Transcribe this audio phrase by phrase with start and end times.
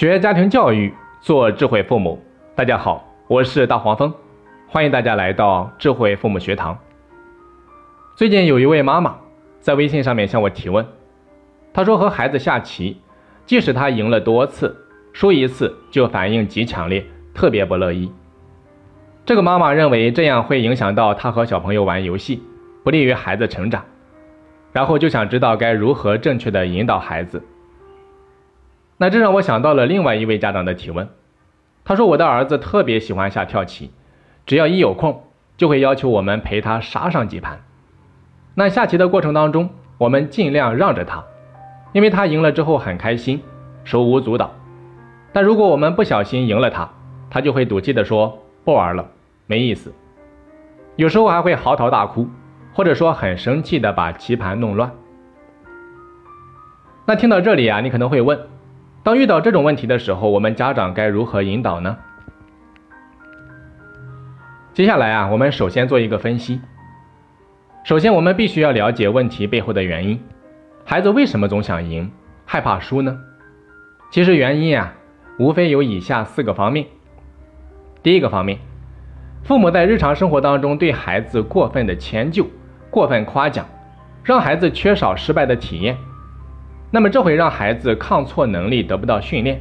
[0.00, 0.90] 学家庭教育，
[1.20, 2.18] 做智慧父母。
[2.54, 4.10] 大家好，我是大黄蜂，
[4.66, 6.78] 欢迎大家来到智慧父母学堂。
[8.16, 9.18] 最近有一位妈妈
[9.60, 10.86] 在微信上面向我提问，
[11.74, 12.96] 她说和孩子下棋，
[13.44, 14.74] 即使他赢了多次，
[15.12, 17.04] 输一次就反应极强烈，
[17.34, 18.10] 特别不乐意。
[19.26, 22.42] 这个妈妈认为这样会影响到她和小朋友玩游戏，
[22.82, 23.84] 不利于孩子成长，
[24.72, 27.42] 然后就想知道该如何正确的引导孩子。
[29.02, 31.08] 那这让我想到了另外一位家长的提问，
[31.86, 33.92] 他说：“我的儿子特别喜欢下跳棋，
[34.44, 35.22] 只要一有空，
[35.56, 37.62] 就会要求我们陪他杀上几盘。
[38.54, 41.24] 那下棋的过程当中，我们尽量让着他，
[41.94, 43.40] 因为他赢了之后很开心，
[43.84, 44.50] 手舞足蹈。
[45.32, 46.90] 但如果我们不小心赢了他，
[47.30, 49.08] 他就会赌气的说不玩了，
[49.46, 49.94] 没意思。
[50.96, 52.28] 有时候还会嚎啕大哭，
[52.74, 54.92] 或者说很生气的把棋盘弄乱。
[57.06, 58.38] 那听到这里啊，你可能会问。”
[59.02, 61.96] 当遇到这种问题的时候，我们家长该如何引导呢？
[64.74, 66.60] 接下来啊，我们首先做一个分析。
[67.82, 70.22] 首先，我们必须要了解问题背后的原因。
[70.84, 72.10] 孩子为什么总想赢，
[72.44, 73.18] 害怕输呢？
[74.10, 74.92] 其实原因啊，
[75.38, 76.86] 无非有以下四个方面。
[78.02, 78.58] 第一个方面，
[79.42, 82.46] 父母在日常生活当中对孩子过分的迁就、
[82.90, 83.66] 过分夸奖，
[84.22, 85.96] 让孩子缺少失败的体验。
[86.90, 89.60] 那么这会让孩子抗挫能力得不到训练。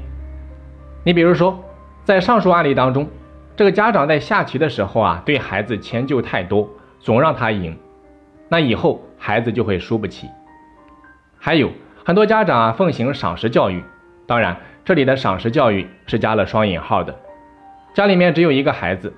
[1.03, 1.63] 你比如说，
[2.03, 3.08] 在上述案例当中，
[3.55, 6.67] 这个家长在下棋的时候啊，对孩子迁就太多，
[7.00, 7.77] 总让他赢，
[8.50, 10.27] 那以后孩子就会输不起。
[11.38, 11.72] 还有
[12.03, 13.83] 很多家长啊，奉行赏识教育，
[14.25, 17.16] 当然这里的赏识教育是加了双引号的。
[17.94, 19.13] 家里面只有一个孩子，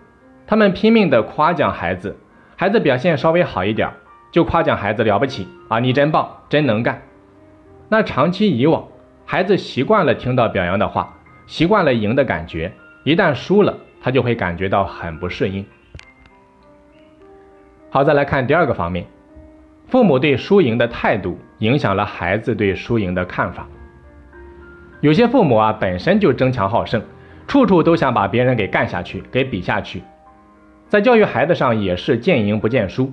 [0.45, 2.17] 他们拼命的夸奖孩子，
[2.55, 3.89] 孩子表现稍微好一点，
[4.31, 7.01] 就夸奖孩子了不起啊，你真棒，真能干。
[7.94, 8.88] 那长期以往，
[9.25, 11.13] 孩子习惯了听到表扬的话，
[11.46, 12.72] 习惯了赢的感觉，
[13.03, 15.66] 一旦输了，他就会感觉到很不适应。
[17.90, 19.06] 好，再来看第二个方面，
[19.88, 23.68] 父母对输赢的态度影响了孩子对输赢的看法。
[25.01, 27.03] 有些父母啊，本身就争强好胜，
[27.46, 30.01] 处处都想把别人给干下去，给比下去，
[30.88, 33.12] 在教育孩子上也是见赢不见输，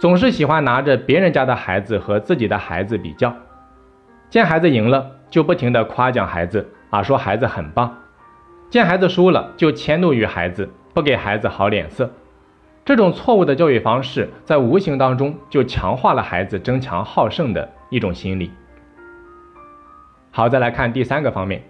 [0.00, 3.32] 总是喜欢拿着别人家的孩子和自己的孩子比较。
[4.32, 7.86] 见孩子赢了，就不停的夸奖孩子啊，说孩子很棒；
[8.70, 12.10] 见孩子输了，就迁怒于孩子，不给孩子好脸色。
[12.82, 18.50] 这种错误的教育方式，在无形当中就强化了孩子争强好胜的一种心理。
[20.30, 21.62] 好，再来看第三个方面，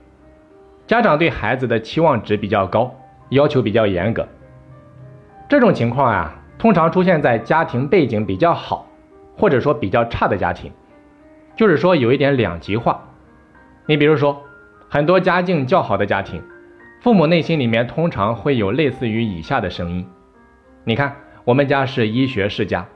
[0.87, 2.95] 家长对孩子的期望值比较高，
[3.31, 4.25] 要求比较严格。
[5.49, 8.87] 这种情况啊，通常出现在家庭背景比较好，
[9.37, 10.71] 或者说比较差的家庭。
[11.55, 13.03] 就是说有一点两极化，
[13.87, 14.43] 你比如说，
[14.89, 16.43] 很多家境较好的家庭，
[17.01, 20.07] 父母内心里面通常会有类似于以下的声音：
[20.85, 22.87] 你看，我们家是医学世家，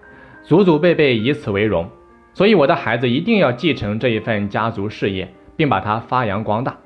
[0.43, 1.89] 祖祖辈辈以此为荣，
[2.33, 6.77] 所以我的孩子一定要继承这一份家族事业，并把它发扬光大。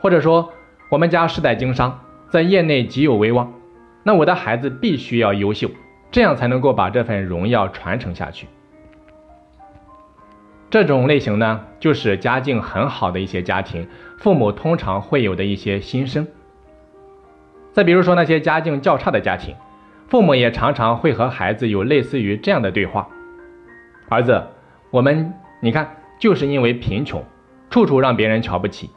[0.00, 0.50] 或者说，
[0.88, 3.52] 我们家世代经商，在业内极有威望，
[4.02, 5.70] 那我的孩子必须要优秀，
[6.10, 8.46] 这样才能够把这份荣耀传承下去。
[10.70, 13.88] 这种类型呢，就是家境很好的一些家庭，
[14.18, 16.24] 父母通常会有的一些心声。
[17.72, 19.56] 再比如说那些家境较差的家庭，
[20.06, 23.08] 父母也常常会和孩子有类似于这样的对话：
[24.08, 24.40] 儿子，
[24.92, 27.24] 我们你看，就是因为贫穷，
[27.68, 28.90] 处处让别人瞧不起，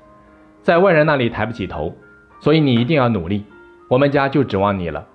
[0.62, 1.96] 在外人那里抬不起头，
[2.40, 3.46] 所以你一定要努力，
[3.88, 5.08] 我们家就指望你了，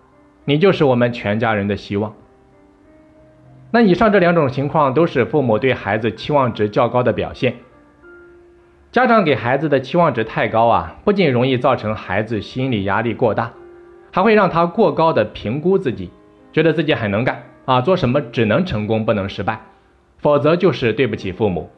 [0.44, 2.12] 你就是我们全家人的希望。
[3.70, 7.56] 那以上这两种情况都是父母对孩子期望值较高的表现。
[8.90, 13.52] 家长给孩子的期望值太高啊，不仅容易造成孩子心理压力过大，
[14.10, 16.10] 还会让他过高的评估自己，
[16.50, 19.60] 觉得自己很能干啊，做什么只能成功不能失败，
[20.16, 21.70] 否则就是对不起父母。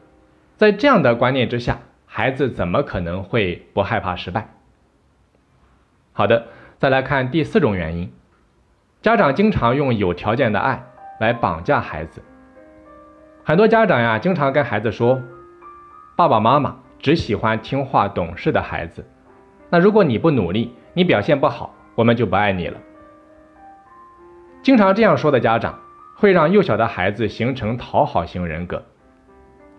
[0.55, 4.53] 在这样的观念之下，孩子怎么可能会不害怕失败？
[6.13, 6.47] 好的，
[6.79, 8.13] 再来看第四种原因，
[9.01, 10.85] 家长经常用有条件的爱。
[11.21, 12.19] 来绑架孩子，
[13.43, 15.21] 很多家长呀，经常跟孩子说
[16.17, 19.05] ：“爸爸妈妈只喜欢听话懂事的孩子，
[19.69, 22.79] 那如果你不努力，你表现不好，我们就不爱你了。”
[24.63, 25.77] 经常这样说的家长，
[26.15, 28.83] 会让幼小的孩子形成讨好型人格。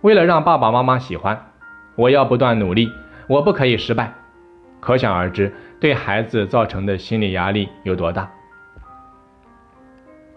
[0.02, 1.50] 为了让爸爸妈妈喜欢，
[1.96, 2.88] 我要不断努力，
[3.26, 4.14] 我不可以失败。
[4.78, 8.30] 可想而知，对孩子造成的心理压力有多大。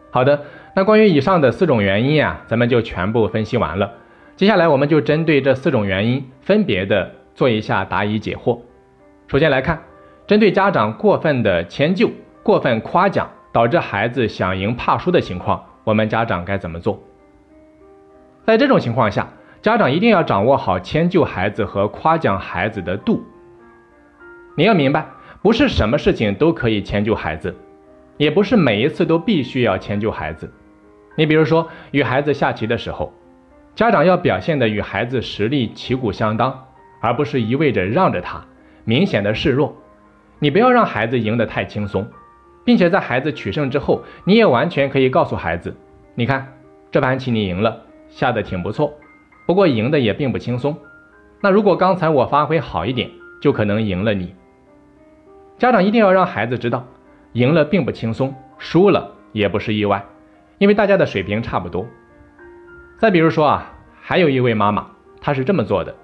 [0.09, 0.41] 好的。
[0.77, 3.89] 那关于以上的四种原因啊，咱们就全部分析完了。
[4.36, 8.60] 接下来我们就针对这四种原因分别的做一下答疑解惑。
[9.27, 9.81] 首先来看，
[10.27, 12.12] 针对家长过分的迁就、
[12.44, 17.01] 过分夸奖，导致孩子想赢怕输的情况，我们家长该怎么做？
[18.45, 19.30] 在这种情况下，
[19.62, 23.24] 家长一定要掌握好迁就孩子和夸奖孩子的度。
[24.57, 25.06] 你要明白，
[25.42, 27.56] 不是什么事情都可以迁就孩子，
[28.18, 30.51] 也不是每一次都必须要迁就孩子。
[31.15, 33.13] 你比如说，与孩子下棋的时候，
[33.73, 36.65] 家长要表现的与孩子实力旗鼓相当，
[37.01, 38.45] 而不是一味着让着他，
[38.83, 39.75] 明显的示弱。
[40.39, 42.06] 你不要让孩子赢得太轻松，
[42.65, 45.75] 并且在孩子取胜之后，你也完全可以告诉孩子
[46.15, 46.53] ：“你看，
[46.91, 48.94] 这盘棋你赢了。”下的挺不错，
[49.45, 50.77] 不过赢的也并不轻松。
[51.41, 53.09] 那如果刚才我发挥好一点，
[53.41, 54.33] 就可能赢了你。
[55.57, 56.85] 家长一定要让孩子知道，
[57.33, 60.06] 赢了并不轻松，输了也不是意外，
[60.57, 61.85] 因为大家的水平差不多。
[62.97, 64.87] 再比如说啊，还有一位妈妈，
[65.21, 65.95] 她是这么做的：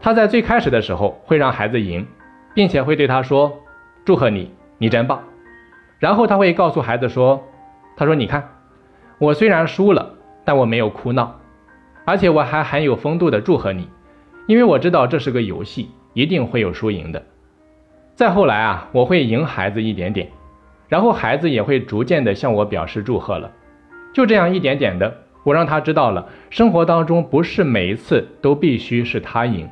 [0.00, 2.06] 她在最开始的时候会让孩子赢，
[2.54, 3.60] 并且会对他说
[4.04, 5.22] ：“祝贺你，你真棒。”
[5.98, 7.42] 然后他会告诉孩子说
[7.96, 8.50] ：“他说你看，
[9.18, 10.10] 我虽然输了。”
[10.46, 11.40] 但我没有哭闹，
[12.04, 13.88] 而且我还很有风度的祝贺你，
[14.46, 17.24] 因为我知道这是个游戏，一定会有输赢的。
[18.14, 20.28] 再后来啊，我会赢孩子一点点，
[20.88, 23.50] 然后孩子也会逐渐的向我表示祝贺了。
[24.12, 29.68] 就这样一点点的，我让他知道了，生活当中不是每一次都必须是他赢。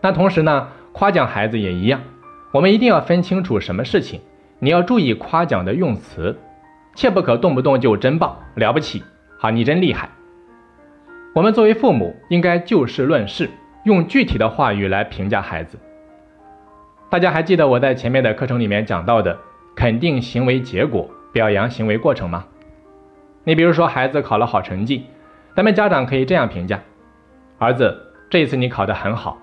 [0.00, 2.00] 那同时呢，夸奖孩子也一样，
[2.52, 4.20] 我们一定要分清楚什么事情，
[4.58, 6.38] 你要注意夸奖的用词。
[6.94, 9.02] 切不可动不动就真棒了不起，
[9.38, 10.08] 好你真厉害。
[11.34, 13.50] 我们作为父母，应该就事论事，
[13.84, 15.78] 用具体的话语来评价孩子。
[17.08, 19.38] 大家还记得我在前面的课程里面讲到的
[19.76, 22.44] 肯定行为结果，表扬行为过程吗？
[23.44, 25.04] 你比如说孩子考了好成绩，
[25.54, 26.80] 咱们家长可以这样评价：
[27.58, 27.96] 儿子，
[28.28, 29.38] 这一次你考得很好，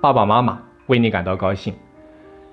[0.00, 1.74] 爸爸妈妈为你感到高兴。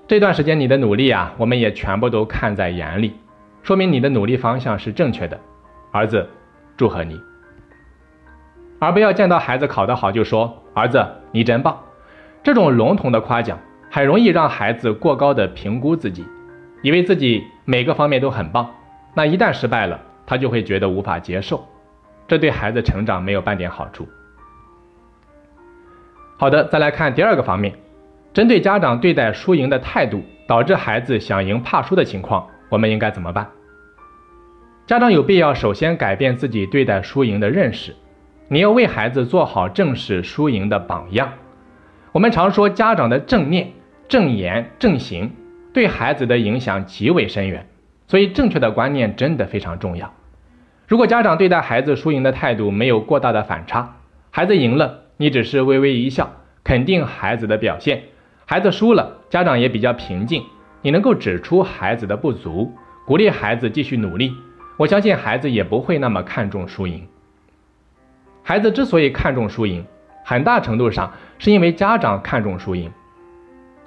[0.08, 3.14] 这段时间你的努力啊，我们也全部都看在眼里。
[3.62, 5.38] 说明你的努力方向是正确的，
[5.92, 6.28] 儿子，
[6.76, 7.20] 祝贺你。
[8.80, 11.78] 而不要见到孩子考得好就说儿子你真棒，
[12.42, 13.58] 这种笼统的夸奖
[13.90, 16.26] 很容易让孩子过高的评估自己，
[16.82, 18.68] 以为自己每个方面都很棒。
[19.14, 21.66] 那一旦失败了，他就会觉得无法接受，
[22.26, 24.06] 这对孩子成长没有半点好处。
[26.36, 27.74] 好的，再来看第二个方面，
[28.32, 33.48] 针对家长对待输赢的态度，导致孩子想赢怕输的情况，我们应该怎么办？
[34.86, 37.94] 家长有必要首先改变自己对待输赢的认识，
[38.48, 41.32] 你要为孩子做好正视输赢的榜样。
[42.12, 43.72] 我们常说家长的正念、
[44.08, 45.32] 正言、正行
[45.72, 47.68] 对孩子的影响极为深远，
[48.06, 50.14] 所以正确的观念真的非常重要。
[50.86, 53.96] 如果家长对待孩子输赢的态度没有过大的反差，
[54.30, 56.32] 孩子赢了，你只是微微一笑，
[56.64, 57.98] 肯定孩子的表现；
[58.46, 60.42] 孩子输了，家长也比较平静，
[60.80, 62.72] 你能够指出孩子的不足，
[63.06, 64.32] 鼓励孩子继续努力。
[64.78, 67.06] 我相信孩子也不会那么看重输赢。
[68.42, 69.84] 孩子之所以看重输赢，
[70.24, 72.90] 很大程度上是因为家长看重输赢。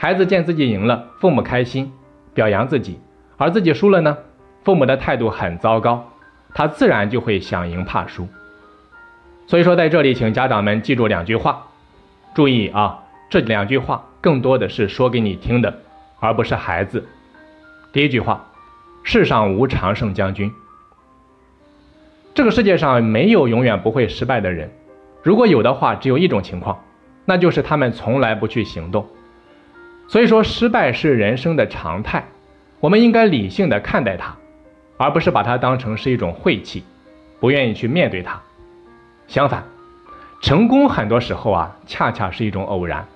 [0.02, 1.94] 孩子见自己赢了，父母开心，
[2.34, 2.96] 表扬自己；
[3.38, 4.18] 而自己输了呢，
[4.64, 6.10] 父母的态度很糟糕，
[6.56, 8.28] 他自然就会想赢怕输。
[9.46, 11.68] 所以说，在这里，请家长们记住两句话，
[12.34, 15.72] 注意啊，这两句话更多的是说给你听的，
[16.20, 17.08] 而不是孩子。
[17.94, 18.44] 第一句话：
[19.04, 20.52] 世上无常胜将军。
[22.34, 24.72] 这个世界上没有永远不会失败的人，
[25.22, 26.84] 如果有的话，只有一种情况，
[27.24, 29.08] 那就是他们从来不去行动。
[30.12, 32.26] 所以说，失败是人生的常态，
[32.82, 34.36] 我们应该理性的看待它，
[34.98, 36.84] 而不是把它当成是一种晦气，
[37.40, 38.38] 不愿意去面对它。
[39.26, 39.64] 相反，
[40.42, 43.08] 成功很多时候啊，恰恰是一种偶然。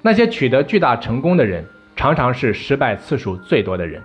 [0.00, 1.64] 那些取得巨大成功的人，
[1.96, 4.00] 常常是失败次数最多的人。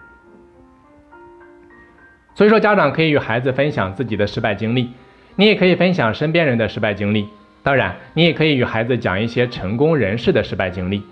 [2.34, 4.90] 所以说，家长可以与孩子分享自己的失败经历，
[5.36, 7.30] 你也可以分享身边人的失败经历。
[7.62, 11.04] 当然，你也可以与孩子讲一些成功人士的失败经历，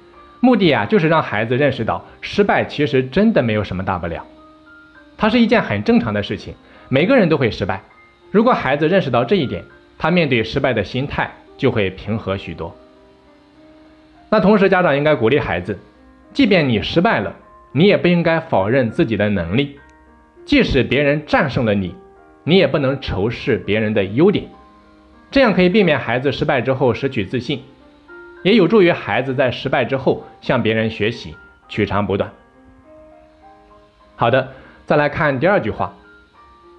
[0.46, 4.24] 目的啊，就是让孩子认识到失败其实真的没有什么大不了，
[5.18, 6.54] 它是一件很正常的事情，
[6.88, 7.82] 每个人都会失败。
[8.30, 9.64] 如果孩子认识到这一点，
[9.98, 12.76] 他面对失败的心态就会平和许多。
[14.30, 15.80] 那同时，家长应该鼓励孩子，
[16.32, 17.36] 即便你失败了，
[17.72, 19.80] 你也不应该否认自己的能力。
[20.46, 21.96] 即使别人战胜了你，
[22.44, 24.46] 你也不能仇视别人的优点，
[25.32, 27.64] 这样可以避免孩子失败之后失去自信，
[28.46, 31.36] 也有助于孩子在失败之后向别人学习，
[31.68, 32.32] 取长补短。
[34.16, 34.52] 好的，
[34.86, 35.96] 再来看第二句话，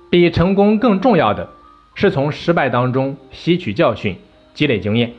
[0.08, 1.49] 比成功更重要的
[1.96, 4.16] 是从失败当中吸取教训，
[4.54, 5.12] 积累经验。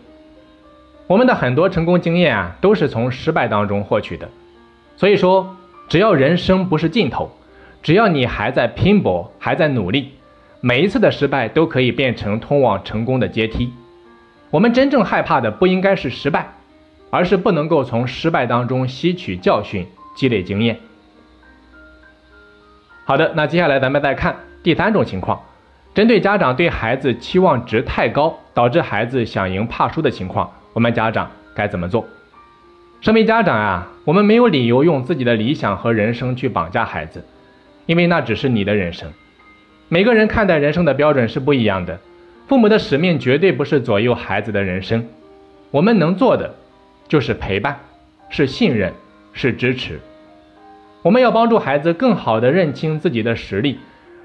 [1.08, 4.30] 我们的很多成功经验啊，都是从失败当中获取的。
[4.96, 5.54] 所以说，
[5.90, 7.30] 只要人生不是尽头，
[7.84, 10.14] 只要你还在拼搏，还在努力，
[10.62, 13.74] 每一次的失败都可以变成通往成功的阶梯。
[14.50, 16.54] 我们真正害怕的不应该是失败，
[17.10, 19.86] 而是不能够从失败当中吸取教训，
[20.16, 20.78] 积累经验。
[23.06, 25.42] 好的，那接下来咱们再看第三种情况，
[25.94, 30.52] 针对家长对孩子期望值太高，导致孩子想赢怕输的情况。
[30.74, 32.06] 我们家长该怎么做？
[33.00, 37.26] 身为家长啊，我们没有理由用自己的理想和人生去绑架孩子，
[37.86, 39.12] 因为那只是你的人生。
[39.88, 42.00] 每个人看待人生的标准是不一样的，
[42.48, 45.06] 父母的使命绝对不是左右孩子的人生。
[45.70, 46.56] 我们能做的
[47.10, 47.78] 就是陪伴，
[48.30, 48.94] 是信任，
[49.34, 50.00] 是支持。
[51.04, 53.80] 我们要帮助孩子更好地认清自己的实力，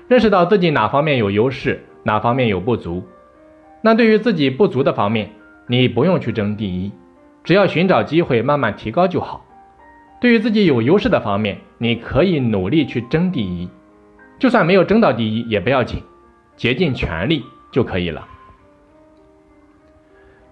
[0.06, 3.02] 认识到自己哪方面有优势，哪方面有不足。
[3.80, 5.30] 那对于自己不足的方面，
[5.66, 6.92] 你不用去争第一，
[7.42, 9.44] 只要寻找机会慢慢提高就好。
[10.20, 13.68] 对于自己有优势的方面，你可以努力去争第一，
[14.38, 16.00] 就算没有争到第一也不要紧，
[16.56, 18.28] 竭尽全力就可以了。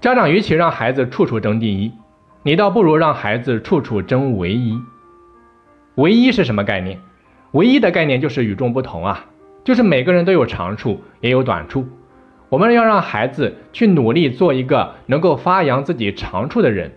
[0.01, 1.93] 家长与其让孩子处处争第一，
[2.43, 4.77] 你倒不如让孩子处处争唯一。
[5.97, 6.99] 唯一是什么概念？
[7.53, 9.27] 唯一的概念就是与众不同啊，
[9.63, 11.87] 就是每个人都有长处，也有短处。
[12.49, 16.93] 我们要让孩子去努力做一个能够发扬自己长处的人，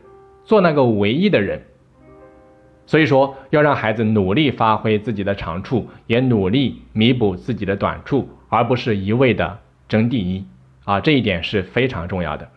[0.46, 1.62] 做那个唯一的人。
[2.86, 10.46] 所以说，要让孩子努力发挥自己的长处，也努力弥补自己的短处，而不是一味的争第一
[10.86, 11.00] 啊！
[11.00, 12.50] 这一点是非常重要的。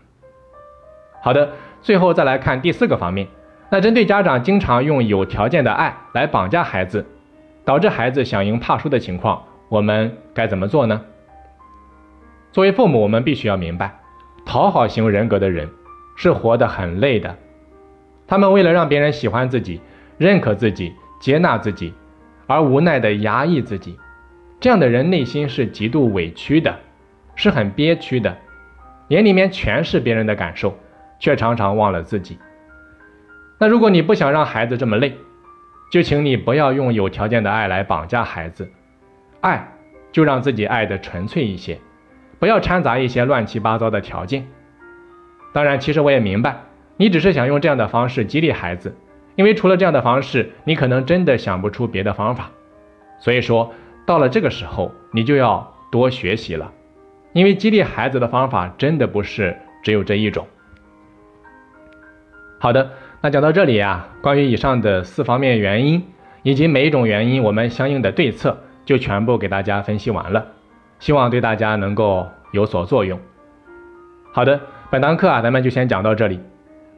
[1.22, 1.52] 好的，
[1.82, 3.28] 最后再来看第四个方面。
[3.68, 7.04] 那针对家长经常用有条件的爱来绑架孩子，
[7.64, 11.02] 导致孩子想赢怕输的情况，我们该怎么做呢？
[12.52, 13.98] 作为父母，我们必须要明白，
[14.44, 15.68] 讨好型人格的人
[16.16, 17.36] 是活得很累的。
[18.28, 19.80] 他们为了让别人喜欢自己、
[20.16, 21.92] 认可自己、接纳自己，
[22.46, 23.98] 而无奈的压抑自己。
[24.60, 26.74] 这样的人内心是极度委屈的，
[27.36, 28.36] 是很憋屈的，
[29.08, 30.76] 眼里面全是别人的感受，
[31.20, 32.36] 却常常忘了自己。
[33.58, 35.16] 那如果你不想让孩子这么累，
[35.92, 38.68] 就请你不要用有条件的爱来绑架孩子，
[39.40, 39.72] 爱
[40.10, 41.78] 就让自己爱的纯粹一些。
[42.38, 44.46] 不要掺杂一些乱七八糟的条件。
[45.52, 46.56] 当然，其实我也明白，
[46.98, 48.94] 你只是想用这样的方式激励孩子，
[49.36, 52.50] 因为除了这样的方式，你可能真的想不出别的方法。
[53.18, 53.72] 所以说，
[54.04, 56.70] 到了这个时候，你就要多学习了，
[57.36, 60.46] 因为激励孩子的方法真的不是只有这一种。
[62.58, 66.02] 好的，那讲到这里啊，关于以上的四方面原因
[66.42, 70.46] 以及每一种原因我们相应的对策，就全部给大家分析完了。
[70.98, 73.20] 希望对大家能够有所作用。
[74.32, 76.40] 好的，本堂课啊，咱们就先讲到这里。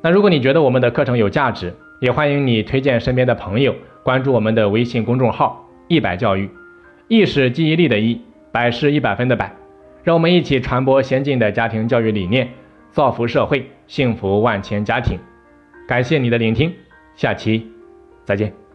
[0.03, 6.49] 那如果你觉得我们的课程有价值，也欢迎你推荐身边的朋友关注我们的微信公众号“一百教育”，
[7.09, 9.58] 意是记忆力的一，百是一百分的百。
[10.03, 12.49] 让我们一起传播先进的家庭教育理念，
[12.91, 15.19] 造福社会，幸福万千家庭。
[15.87, 16.73] 感谢你的聆听，
[17.15, 17.67] 下期
[18.25, 18.68] 再见。